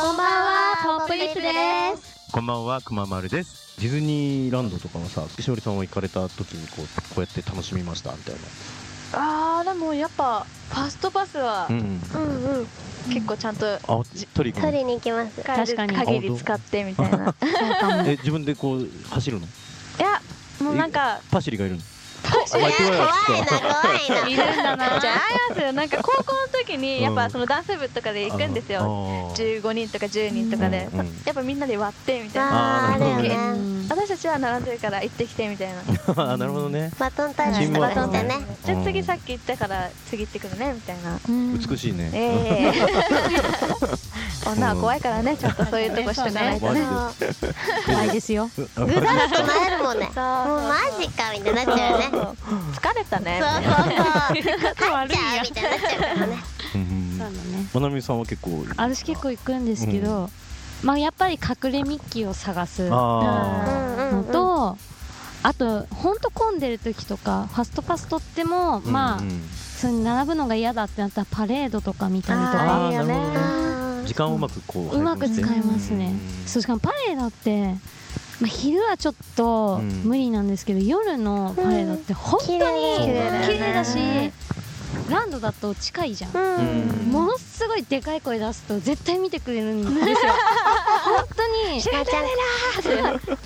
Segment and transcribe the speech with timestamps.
[0.00, 1.50] んばんはポップリップで
[1.96, 2.32] す。
[2.32, 3.80] こんばんはくままるです。
[3.80, 8.40] ディズニーランドとかはさしおりさんは行かれた時にこうこうやって楽しみましたみたいな。
[9.16, 11.82] あーでもやっぱファストパスはうんう
[12.18, 12.58] ん。
[12.58, 12.66] うん
[13.12, 13.78] 結構ちゃんとあ
[14.32, 15.42] 取りに行きます。
[15.42, 17.34] 確かに限り使ってみたいな。
[18.06, 19.46] え自分でこう走るの？
[19.98, 20.20] や
[20.60, 21.82] もうなんかパシリがいるの？
[22.54, 25.00] 怖いな怖いないるんだな。
[25.00, 28.80] じゃあありますよなんか高校の時にやっうんぱそのダンス部とかで行くんですよ。
[28.82, 30.88] よ15人とか10人とかで。
[31.24, 32.86] やっぱみんなで割ってみたいな。
[32.92, 33.34] あーあるよあーね。
[33.58, 33.88] うん。
[33.88, 36.24] 私たちは並んでるから行ってきてみたいな。
[36.32, 38.46] あなるほどねバトンタイムワークしてね。
[38.64, 41.18] じゃあ次さっき言ったから次行ってくるねみたいな。
[41.28, 41.58] うん。
[41.58, 42.10] 美しいね。
[42.12, 42.72] ええ。
[44.46, 46.80] 女は怖いからねちょっとそういうとこしとかないとマね
[47.86, 48.50] 怖いですよ。
[48.56, 48.94] ぐだっ。
[49.30, 52.10] となえるもんねもうマジかみたいになっちゃうよね
[52.44, 53.40] 疲れたね。
[53.40, 55.42] そうそう勝っちゃう。
[55.44, 56.36] みたいになっちゃうからね
[56.74, 60.30] うんそうだねまなみさんは結構私結構行くんですけど、
[60.82, 62.88] まあやっぱり隠れミッキーを探す。
[62.88, 64.76] のと、
[65.42, 69.28] あと本当混んでる時とかファストパス取っても、ーまあ、うん。
[69.28, 69.40] うん
[69.74, 76.14] それに並ぶのが嫌だってなったらパレードとか見たりとあか時間をうまくこううまく使えますね。
[76.40, 76.46] うん。
[76.46, 77.74] そうしかもパレードって、
[78.44, 79.88] まあ、昼はちょっとうん。
[80.04, 83.06] 無理なんですけど、夜のパレードって本当に綺
[83.58, 83.96] 麗だし
[85.08, 86.30] ランドだと近いじゃん。
[86.32, 87.10] ーうん。
[87.10, 90.16] ものすごいでかい声出すと絶対見てくれるんですよ。
[91.04, 91.82] 本当に。
[91.92, 93.36] まーちゃんなんとか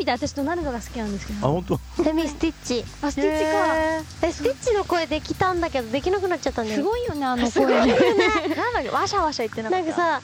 [0.00, 1.64] みたいな私となるのが好きなんですけどあ本
[1.96, 4.26] 当デミスティッチあスティッチか。
[4.26, 7.64] えスティッチの声できたんだけどできなくなっちゃったんだよすごいよねあの声。
[7.66, 9.84] なんだっけわしゃわしゃ言ってなかった？
[9.86, 10.20] なんかさ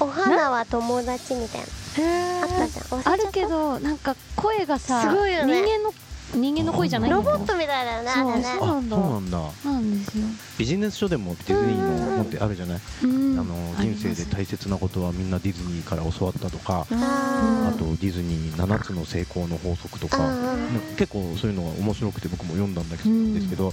[0.00, 1.66] お花は友達みたいな
[2.00, 3.08] あったじゃん。
[3.12, 5.62] あるけどなんか声がさすごいよね。
[5.62, 5.94] 人間の
[6.34, 8.46] 人間の声じゃないロボットみたいだよねあれね。
[8.48, 8.96] あそうなんだ。
[8.96, 9.38] そうなんだ。
[9.66, 10.24] なんですよ。
[10.56, 11.76] ビジネス書でもディズニー
[12.10, 12.80] の本ってあるじゃない？
[13.04, 20.16] うんあの人生で大切なことはみんなディズニーから教わったとかああとディズニー7つの成功の法則とか
[20.96, 23.34] 結構そういうのが面白くて僕も読んだんだけどうん。
[23.34, 23.72] ですけど、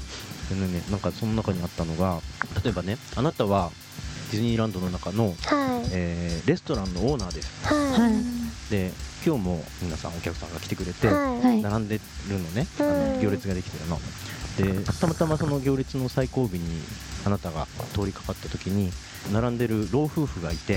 [0.50, 2.20] でね、なんかその中にあったのが
[2.62, 5.36] 例えばねあなたはディズニーランドの中の、はい。
[5.92, 7.50] えーレストランのオーナーです。
[7.66, 8.14] ははい。
[8.72, 8.92] で
[9.26, 11.96] 今日も皆さんお客さんが来てくれて、並んで
[12.30, 13.14] るのね、あうん。
[13.16, 14.00] の行列ができてるの。
[14.58, 16.60] でたまたまその行列の最後尾に
[17.26, 18.92] あなたが通りかかった時に
[19.32, 20.76] 並んでる老夫婦がいて、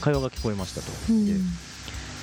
[0.00, 1.26] 会話が聞こえましたと、うん。
[1.26, 1.34] で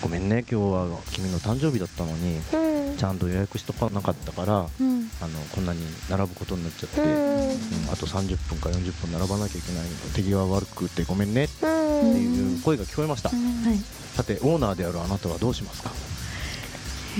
[0.02, 2.98] ごめんね今日は君の誕生日だったのにうん。
[2.98, 7.52] ちゃんと予約しとかなかったからうんあのこんなに並ぶことになっちゃって、ううんん
[7.92, 12.54] あと30分か40分並ばなきゃいけないの手際悪くてごめんねってうん。
[12.54, 13.38] いう声が聞こえました、はい
[14.16, 15.92] さてオーナーであるあなたはどうしますか？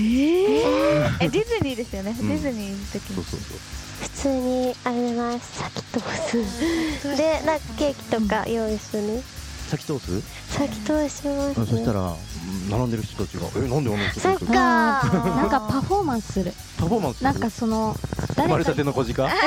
[0.00, 2.12] ディズニーですよね。
[2.12, 2.30] デうん。
[2.30, 3.14] ィズニーの時に。
[3.16, 3.58] そうそうそう。
[4.02, 6.00] 普通にあれだな先通
[6.44, 9.22] すでなんかケーキとか用意する
[9.68, 11.60] 先通す、先通します。
[11.60, 16.52] うんそしたらうん並んでる人たちが「えなんであの人そっかなんかパフォーマンスする。
[16.78, 19.22] パフォーマンスなんかその誰か生まれたての小鹿？
[19.22, 19.40] やっち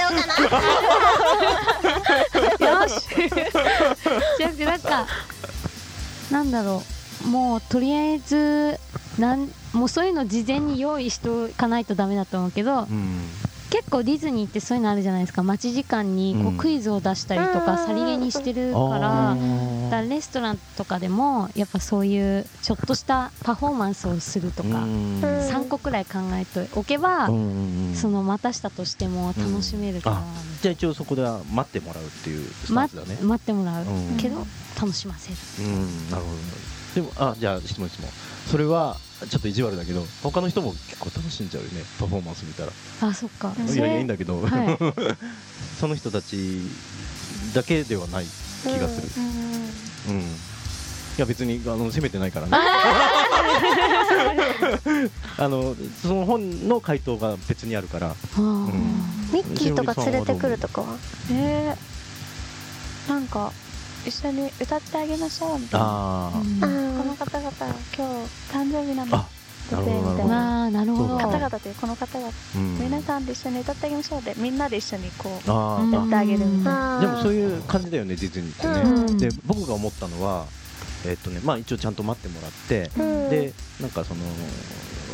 [0.00, 0.26] ゃおうか
[2.68, 2.82] な。
[2.82, 3.00] よし。
[4.38, 5.06] じゃなくてなんか
[6.30, 6.82] なんだろ
[7.24, 7.28] う。
[7.28, 8.78] もうとりあえず
[9.18, 13.22] なんもうそういうの事前に用意しておかないとダメだと思うけどうん
[13.74, 15.42] 結構ディズニーってそういうのあるじゃないですか。
[15.42, 17.86] 待ち時間にこうクイズを出したりとかうん。
[17.86, 19.84] さりげにしてるかあらー。
[19.86, 25.16] だからレストランとかでもやっぱそういうちょっとしたパフォーマンスをするとかうん。
[25.16, 30.16] うん3個くらい考えておけばその待たしたとしても楽しめるから。
[30.18, 30.22] あ
[30.62, 33.18] じゃあ一応そこでは待ってもらうっていうスタンまスだね。
[33.22, 33.84] 待ってもらう。
[33.84, 34.16] うん。
[34.18, 34.46] けど
[34.80, 35.36] 楽しませる。
[35.68, 36.36] うんなるほど
[36.94, 38.08] でもあじゃあ質問質問。
[38.50, 38.96] それは
[39.30, 42.72] ちょっと意地悪だけど他の人も結構楽しんじゃうよねパフォーマンス見たら。
[43.00, 43.54] あそっか。
[43.56, 44.78] いやいやいいんだけど、はい。
[45.80, 46.60] その人たち
[47.54, 48.26] だけではない
[48.62, 49.08] 気がする。
[50.08, 50.24] うん、い
[51.16, 52.52] や別にあの責めてないからね。
[55.38, 58.08] あのその本の回答が別にあるから。
[58.10, 58.72] あー。
[59.32, 60.98] ミッキーとか連れてくるとかは？
[61.32, 63.10] えー。
[63.10, 63.52] なんか
[64.06, 65.86] 一緒に歌ってあげましょうみたいな。
[65.86, 66.30] あ
[67.14, 68.02] の方々今日
[68.52, 69.28] 誕生日なんであ
[69.68, 70.12] すなるほどなるほど。
[70.12, 71.16] みたいななるほど。
[71.16, 72.78] 方々というこの方々うん。
[72.78, 75.84] 皆さんで一緒に歌ってあげましょうでみんなで一緒にこうあー。
[75.84, 77.00] うんやってあげるみたいな。
[77.00, 79.18] でもそういう感じだよねディズニーってね、うん。
[79.18, 80.46] で僕が思ったのは
[81.06, 83.30] えっとねまあ一応ちゃんと待ってもらって、うん。
[83.30, 84.20] でなんかその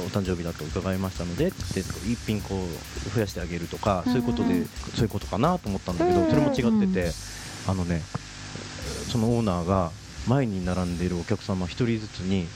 [0.06, 4.64] お誕生日だと伺いましたのでって一品こう増やしてあげるとか、そういうことで
[4.94, 6.31] そういうことかなと思ったんだけど、うん。
[6.31, 7.12] それも違ってて、
[7.69, 8.03] あのね
[9.12, 9.91] そのオーナーが
[10.28, 12.46] 前に並んでいるお客様一人ずつに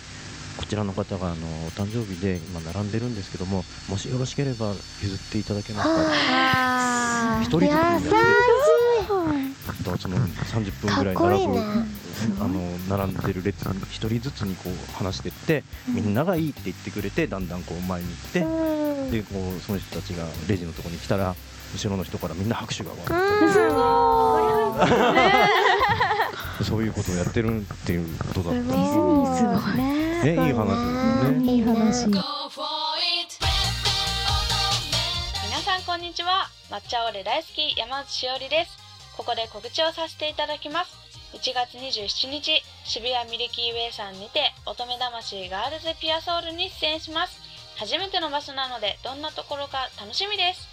[0.57, 1.35] こちらの方があの
[1.67, 4.67] お誕生日で今並んでるんですけどももしよろしければ
[5.03, 7.41] 譲っていただけますか？
[7.43, 8.15] 一人ずつにやって優し
[9.85, 11.61] だからその30分ぐらい並ぶね
[12.41, 12.61] あの
[12.99, 18.45] 並んでる列に一人ずつにこう話してってみんながいいって言ってくれてだんだんこう前に行ってう
[18.81, 18.84] ん
[19.15, 21.37] でこうその人たちがレジのところに来たら
[21.73, 23.07] 後ろの人からみんな拍手がわうん。
[26.65, 29.85] すごいそういうことをやってるっていうことだったディズニーすごい。
[29.85, 30.75] ねねいい話で
[31.23, 31.53] すね。
[31.53, 32.07] いい話。
[32.07, 32.23] 皆
[35.61, 36.49] さんこんにちは。
[36.71, 38.79] 抹茶オレ大好き山内しおりです。
[39.17, 41.05] ここで告知をさせていただきます。
[41.35, 47.44] 1月27日渋谷ミルキーウェイさんにて乙女魂ガールズピアソールに出演します
[47.77, 50.69] 初めての場所なのでどんなところか楽しみです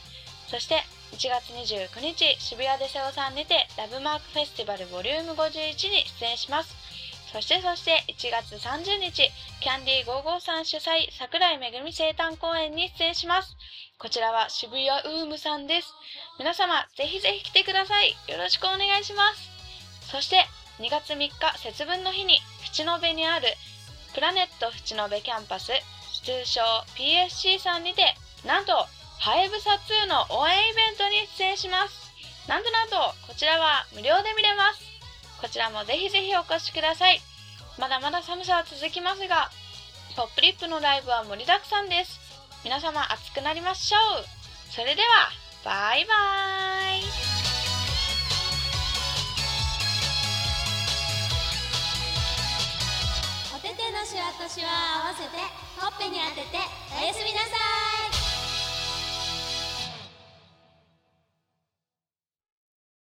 [0.48, 6.76] そして1月29日渋谷で瀬尾さんにてラブマークフェスティバルボリューム51に出演します
[7.32, 9.30] そしてそして1月30日
[9.62, 13.56] キャンディー553主催桜井めぐみ生誕公演に出演します
[14.02, 15.94] こちらは渋谷ウームさんです。
[16.40, 18.18] 皆様、ぜひぜひ来てください。
[18.28, 20.10] よろしくお願いします。
[20.10, 20.44] そして、
[20.80, 23.46] 2月3日節分の日に、淵野辺にある、
[24.16, 25.72] プラネット淵野辺キャンパス、
[26.24, 26.62] 通称
[26.96, 28.16] PSC さんにて、
[28.46, 28.74] なんと、
[29.20, 32.12] ハエブサ2の応援イベントに出演します。
[32.48, 32.96] なんとなんと、
[33.28, 34.82] こちらは無料で見れます。
[35.42, 37.22] こちらもぜひぜひお越しください。
[37.78, 39.50] まだまだ寒さは続きますが、
[40.16, 42.32] ポップリップのライブは盛りだくさんです。
[42.64, 44.26] 皆様熱くなりましょう
[44.72, 45.32] それでは
[45.66, 47.02] バイバーイ
[53.56, 53.70] お手
[55.12, 55.30] わせて
[55.78, 56.58] ほっぺに当てて
[56.98, 57.81] おやすみなさい。